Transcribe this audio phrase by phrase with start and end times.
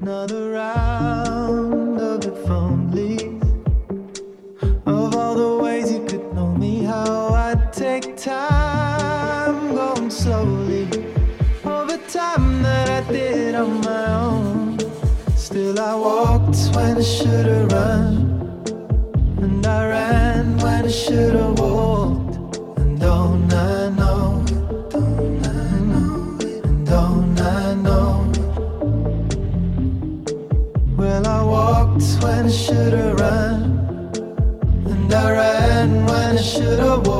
[0.00, 2.24] Another round of
[4.86, 10.88] Of all the ways you could know me How I take time going slowly.
[12.08, 14.78] Time that I did on my own.
[15.36, 18.62] Still I walked when I should've run.
[19.42, 21.55] And I ran when I should've
[36.76, 37.15] little boy.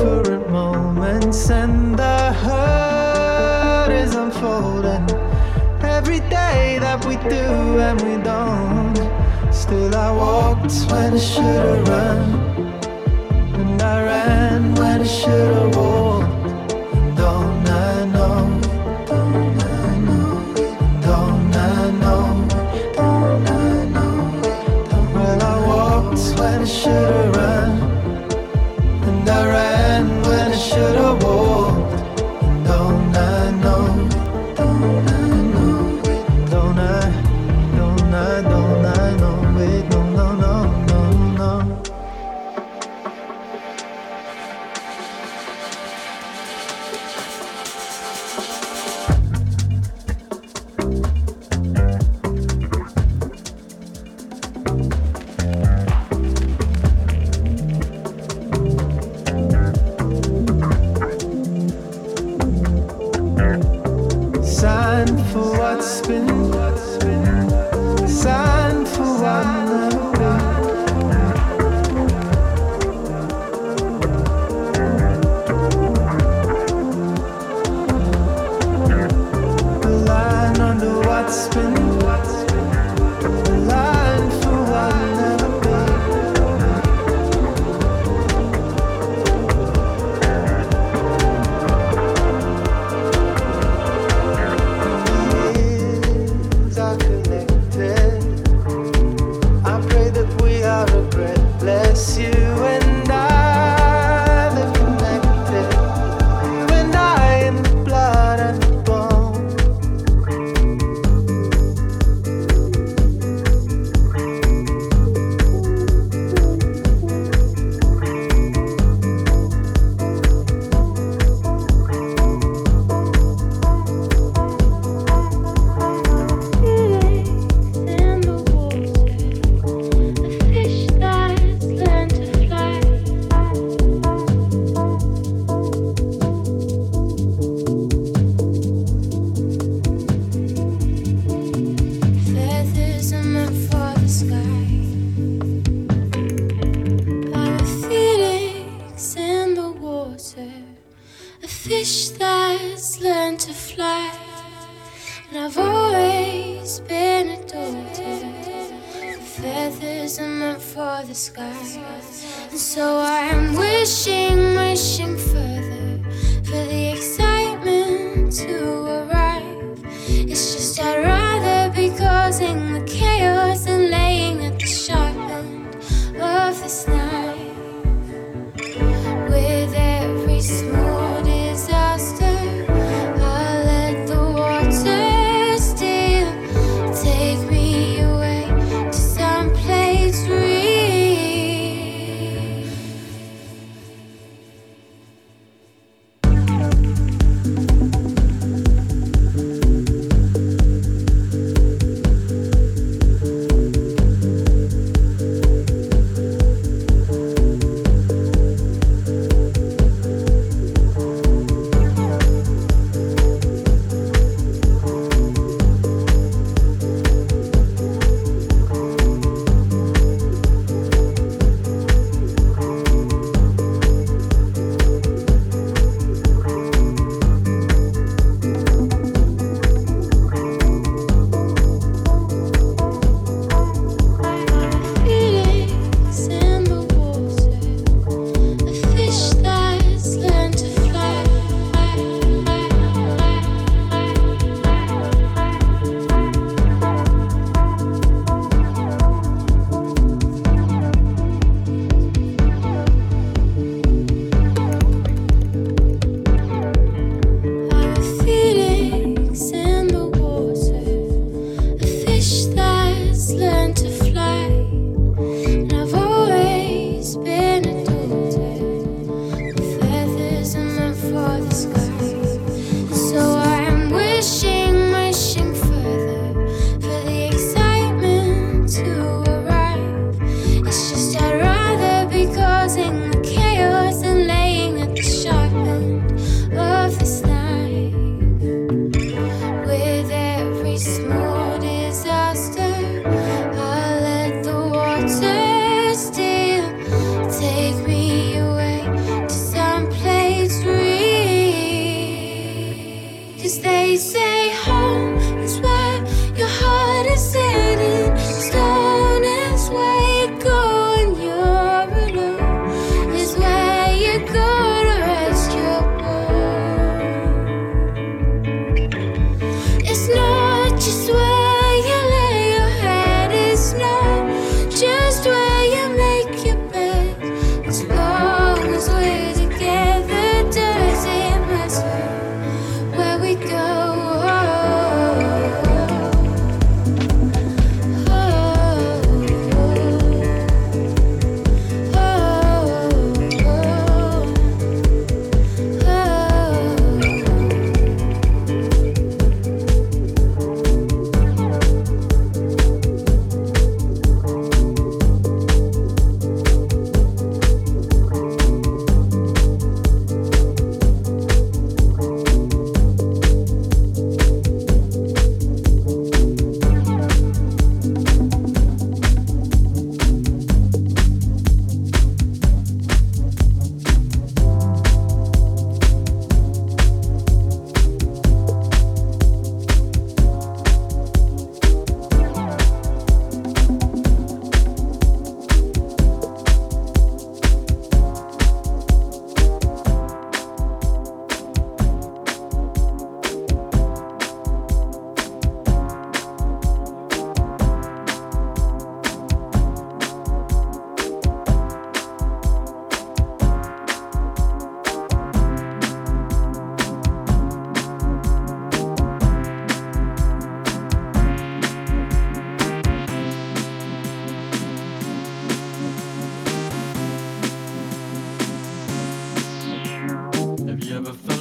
[0.00, 5.04] different moments, and the hurt is unfolding.
[5.82, 8.96] Every day that we do and we don't,
[9.52, 12.20] still I walked when I should've run,
[13.60, 15.69] and I ran when I should've.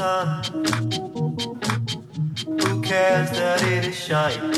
[0.00, 0.42] Sun.
[2.62, 4.54] Who cares that it is shining?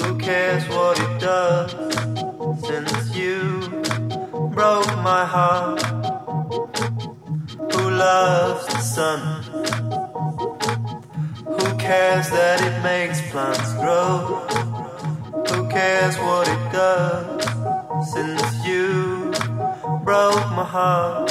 [0.00, 1.70] Who cares what it does?
[2.68, 3.40] Since you
[4.56, 5.82] broke my heart.
[7.72, 9.20] Who loves the sun?
[11.58, 14.16] Who cares that it makes plants grow?
[15.50, 17.42] Who cares what it does?
[18.12, 19.32] Since you
[20.04, 21.29] broke my heart.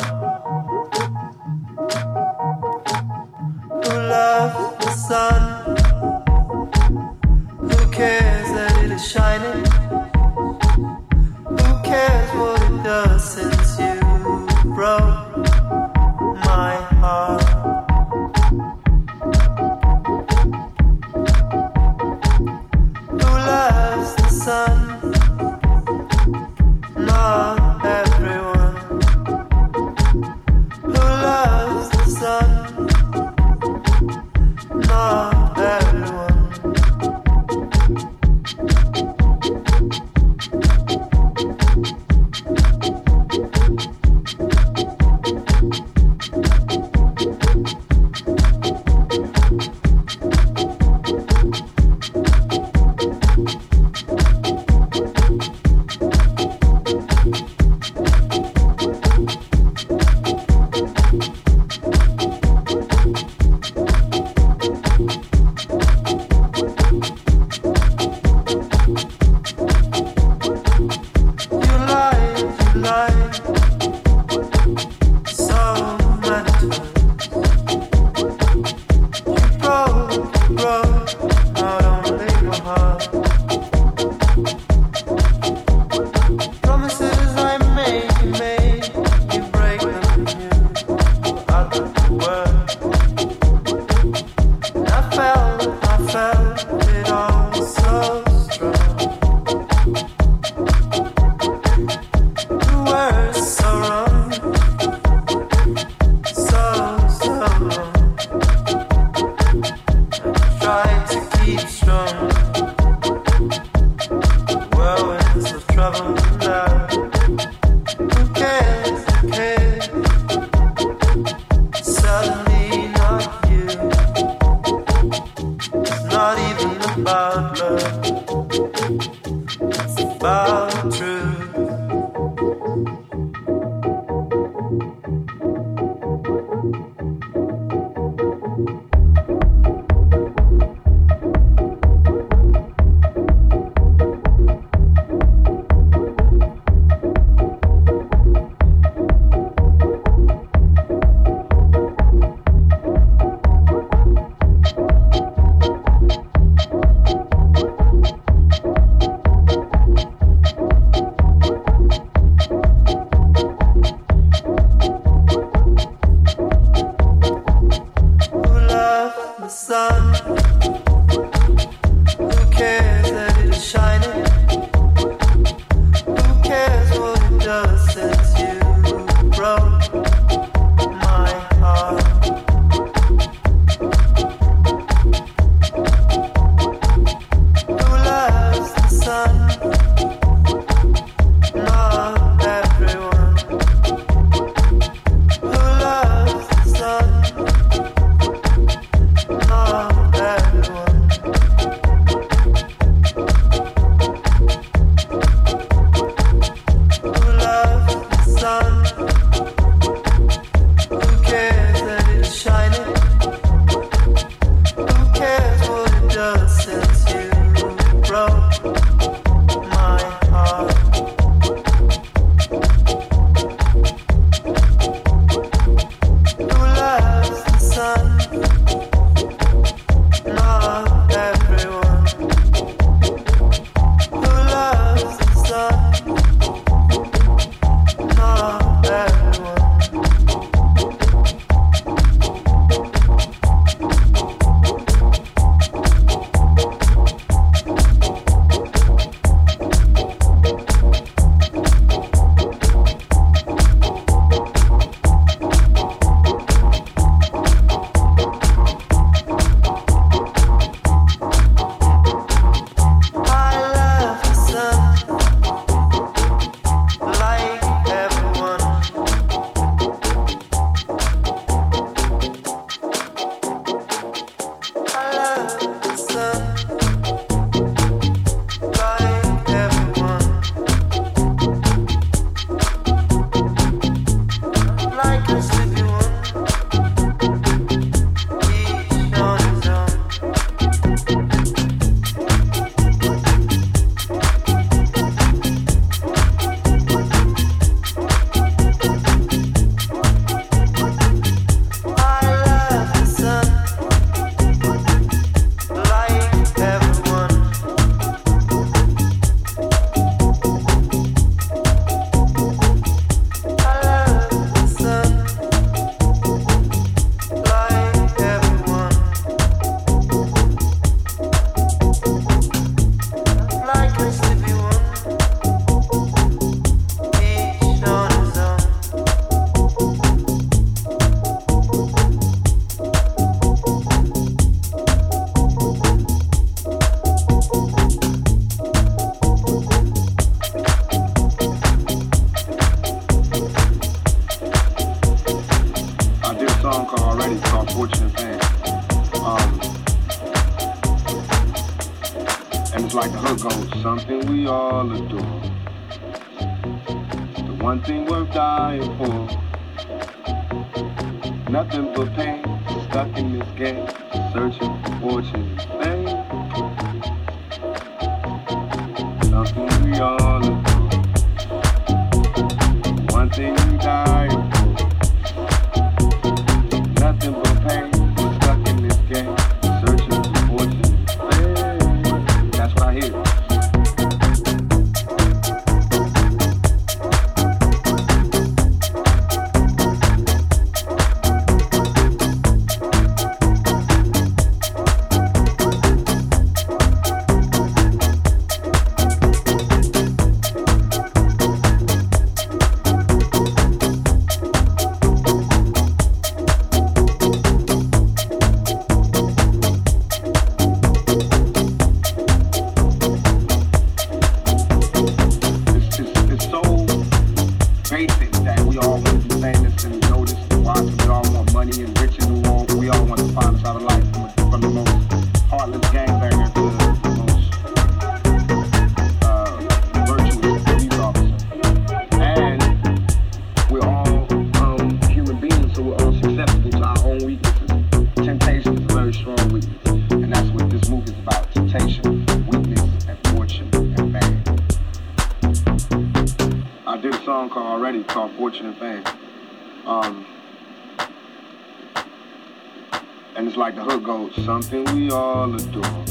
[454.36, 456.06] something we all adore.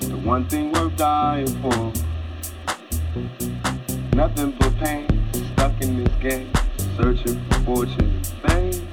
[0.00, 1.92] The one thing worth dying for.
[4.14, 5.06] Nothing but pain,
[5.52, 6.52] stuck in this game,
[6.96, 8.88] searching for fortune and fame.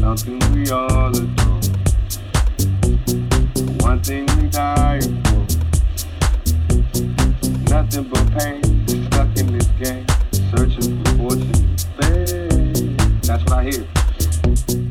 [0.00, 1.60] Something we all adore.
[3.54, 5.46] The one thing we dying for.
[7.70, 8.62] Nothing but pain,
[9.06, 10.06] stuck in this game,
[10.54, 12.96] searching for fortune and fame.
[13.22, 13.95] That's what I hear
[14.46, 14.85] you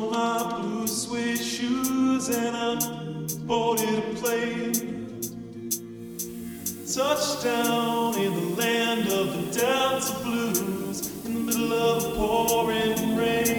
[0.00, 2.76] my blue suede shoes and I
[3.46, 5.20] boarded a plane.
[6.92, 13.51] Touchdown in the land of the Delta Blues in the middle of pouring rain.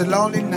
[0.00, 0.49] a lonely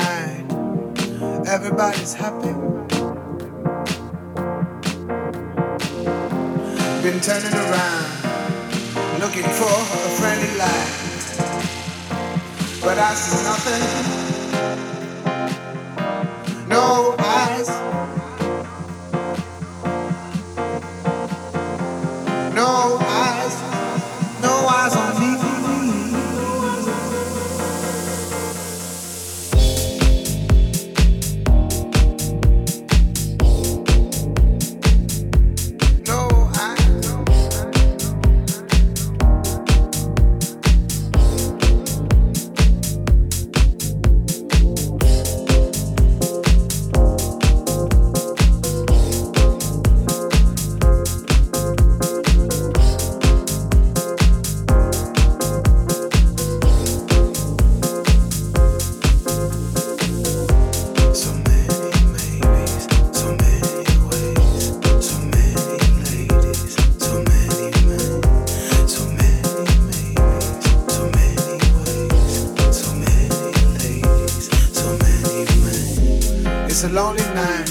[76.85, 77.69] It's a lonely night.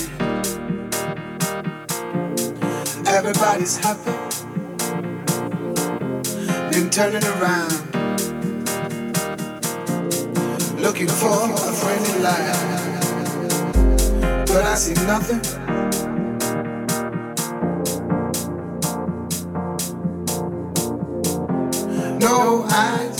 [3.06, 4.10] Everybody's happy.
[6.70, 7.72] Then turning around.
[10.80, 12.56] Looking for a friendly light.
[14.46, 15.42] But I see nothing.
[22.18, 23.11] No, I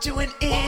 [0.00, 0.67] doing it.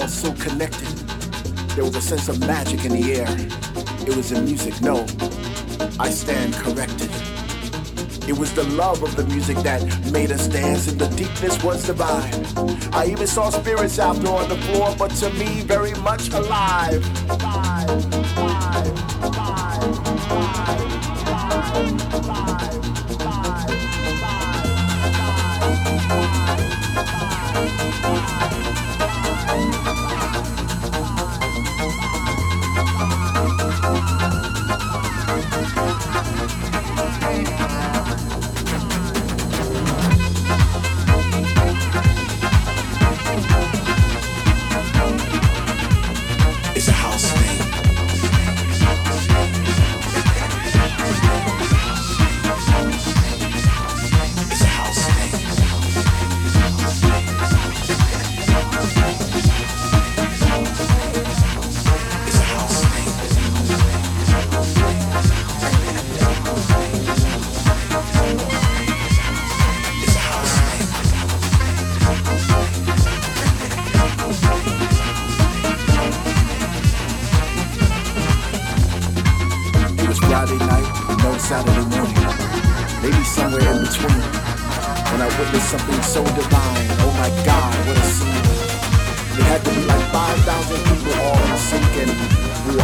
[0.00, 0.88] All so connected.
[1.74, 3.28] There was a sense of magic in the air.
[4.06, 5.06] It was the music, no,
[5.98, 7.10] I stand corrected.
[8.28, 11.86] It was the love of the music that made us dance, and the deepness was
[11.86, 12.32] divine.
[12.92, 17.02] I even saw spirits out there on the floor, but to me, very much alive.
[17.30, 19.27] alive, alive.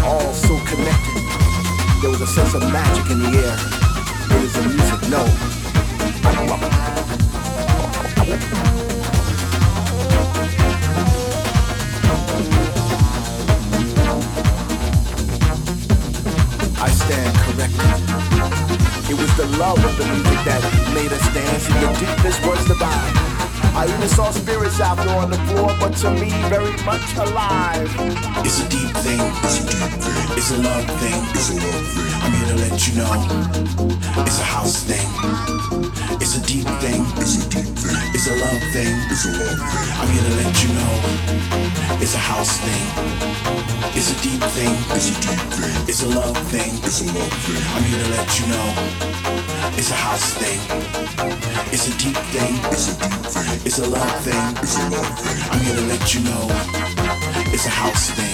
[0.04, 1.22] All so connected.
[2.02, 3.56] There was a sense of magic in the air.
[4.36, 5.24] It is the music, no.
[16.76, 17.90] I stand corrected.
[19.10, 20.62] It was the love of the music that
[20.94, 23.33] made us dance, in the deepest the vibe.
[23.74, 27.90] I even saw spirits out there on the floor, but to me, very much alive.
[28.46, 29.18] It's a deep thing.
[29.42, 30.38] It's a deep thing.
[30.38, 31.18] It's a love thing.
[31.34, 32.06] It's a love thing.
[32.22, 33.14] I'm here to let you know.
[34.22, 35.08] It's a house thing.
[36.22, 37.02] It's a deep thing.
[37.18, 37.98] It's a deep thing.
[38.14, 38.94] It's a love thing.
[39.10, 39.90] It's a love thing.
[39.98, 40.94] I'm here to let you know.
[41.98, 42.86] It's a house thing.
[43.98, 44.70] It's a deep thing.
[44.94, 45.74] It's a deep thing.
[45.90, 46.70] It's a love thing.
[46.86, 47.62] It's a love thing.
[47.74, 48.68] I'm here to let you know.
[49.74, 50.60] It's a house thing.
[51.74, 52.54] It's a deep thing.
[52.70, 53.63] It's a deep thing.
[53.66, 54.56] It's a love thing.
[54.62, 55.42] It's a love thing.
[55.50, 56.46] I'm here to let you know.
[57.52, 58.33] It's a house thing.